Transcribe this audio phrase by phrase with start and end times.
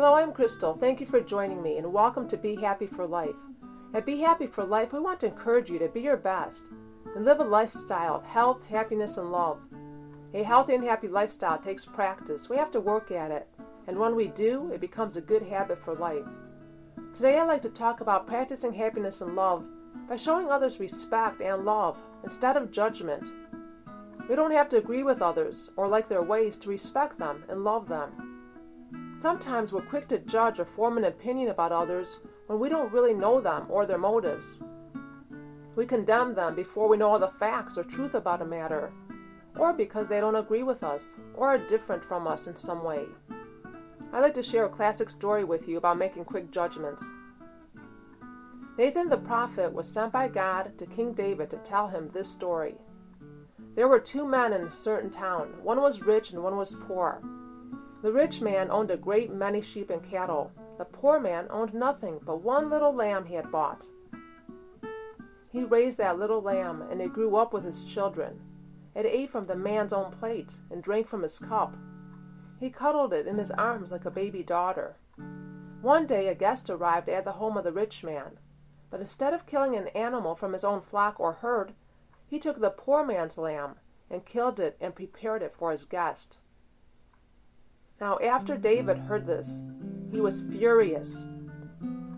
[0.00, 0.74] Hello, I'm Crystal.
[0.74, 3.34] Thank you for joining me and welcome to Be Happy for Life.
[3.92, 6.66] At Be Happy for Life, we want to encourage you to be your best
[7.16, 9.58] and live a lifestyle of health, happiness, and love.
[10.34, 12.48] A healthy and happy lifestyle takes practice.
[12.48, 13.48] We have to work at it.
[13.88, 16.24] And when we do, it becomes a good habit for life.
[17.12, 19.64] Today, I'd like to talk about practicing happiness and love
[20.08, 23.32] by showing others respect and love instead of judgment.
[24.28, 27.64] We don't have to agree with others or like their ways to respect them and
[27.64, 28.27] love them.
[29.20, 33.14] Sometimes we're quick to judge or form an opinion about others when we don't really
[33.14, 34.60] know them or their motives.
[35.74, 38.92] We condemn them before we know all the facts or truth about a matter,
[39.56, 43.06] or because they don't agree with us or are different from us in some way.
[44.12, 47.04] I'd like to share a classic story with you about making quick judgments.
[48.78, 52.76] Nathan the prophet was sent by God to King David to tell him this story.
[53.74, 55.54] There were two men in a certain town.
[55.64, 57.20] One was rich and one was poor.
[58.00, 60.52] The rich man owned a great many sheep and cattle.
[60.78, 63.86] The poor man owned nothing but one little lamb he had bought.
[65.50, 68.40] He raised that little lamb, and it grew up with his children.
[68.94, 71.74] It ate from the man's own plate and drank from his cup.
[72.60, 74.96] He cuddled it in his arms like a baby daughter.
[75.82, 78.38] One day a guest arrived at the home of the rich man,
[78.90, 81.72] but instead of killing an animal from his own flock or herd,
[82.26, 83.76] he took the poor man's lamb
[84.08, 86.38] and killed it and prepared it for his guest.
[88.00, 89.62] Now, after David heard this,
[90.12, 91.24] he was furious.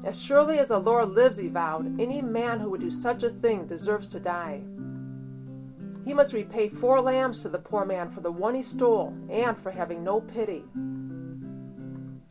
[0.05, 3.31] As surely as the Lord lives, he vowed, any man who would do such a
[3.31, 4.63] thing deserves to die.
[6.05, 9.57] He must repay four lambs to the poor man for the one he stole and
[9.57, 10.65] for having no pity.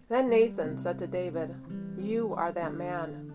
[0.09, 1.55] Then Nathan said to David,
[1.97, 3.31] You are that man.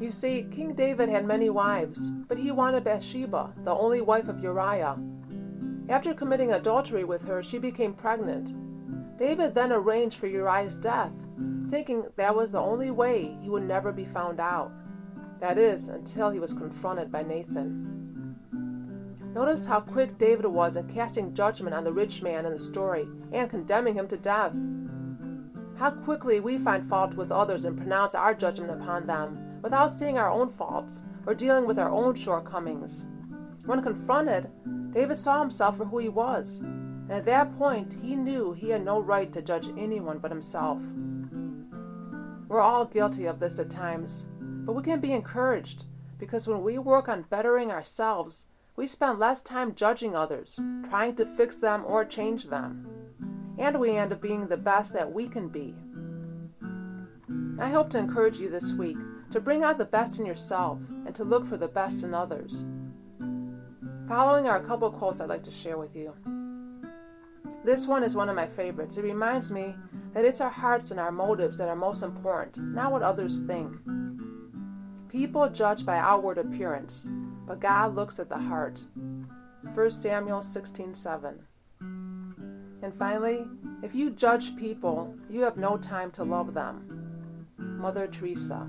[0.00, 4.42] You see, King David had many wives, but he wanted Bathsheba, the only wife of
[4.42, 4.96] Uriah.
[5.88, 8.54] After committing adultery with her, she became pregnant.
[9.18, 11.10] David then arranged for Uriah's death,
[11.70, 14.70] thinking that was the only way he would never be found out.
[15.40, 18.36] That is, until he was confronted by Nathan.
[19.34, 23.08] Notice how quick David was in casting judgment on the rich man in the story
[23.32, 24.56] and condemning him to death.
[25.76, 30.16] How quickly we find fault with others and pronounce our judgment upon them without seeing
[30.16, 33.04] our own faults or dealing with our own shortcomings.
[33.66, 34.48] When confronted,
[34.92, 36.62] David saw himself for who he was,
[37.08, 40.82] and at that point he knew he had no right to judge anyone but himself.
[42.48, 45.84] We're all guilty of this at times, but we can be encouraged
[46.18, 48.46] because when we work on bettering ourselves,
[48.76, 52.86] we spend less time judging others, trying to fix them or change them,
[53.58, 55.74] and we end up being the best that we can be.
[57.58, 58.96] I hope to encourage you this week
[59.30, 62.64] to bring out the best in yourself and to look for the best in others.
[64.08, 66.14] Following are a couple quotes I'd like to share with you.
[67.64, 68.96] This one is one of my favorites.
[68.96, 69.74] It reminds me
[70.14, 73.76] that it's our hearts and our motives that are most important, not what others think.
[75.08, 77.06] People judge by outward appearance,
[77.46, 78.80] but God looks at the heart.
[79.74, 81.40] 1 Samuel 16:7.
[82.82, 83.46] And finally,
[83.82, 87.46] if you judge people, you have no time to love them.
[87.58, 88.66] Mother Teresa.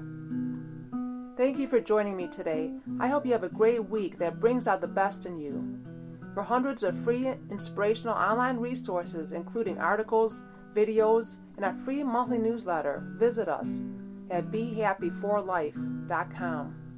[1.38, 2.74] Thank you for joining me today.
[3.00, 5.80] I hope you have a great week that brings out the best in you.
[6.40, 10.42] For hundreds of free inspirational online resources, including articles,
[10.74, 13.82] videos, and our free monthly newsletter, visit us
[14.30, 16.89] at BeHappy4Life.com.